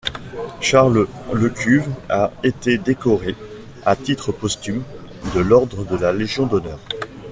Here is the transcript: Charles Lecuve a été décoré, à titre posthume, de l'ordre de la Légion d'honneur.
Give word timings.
Charles 0.61 1.05
Lecuve 1.31 1.87
a 2.09 2.31
été 2.41 2.79
décoré, 2.79 3.35
à 3.85 3.95
titre 3.95 4.31
posthume, 4.31 4.81
de 5.35 5.41
l'ordre 5.41 5.85
de 5.85 5.95
la 5.95 6.11
Légion 6.11 6.47
d'honneur. 6.47 6.79